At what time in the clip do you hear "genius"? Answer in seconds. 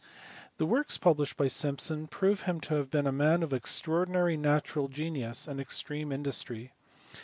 4.87-5.47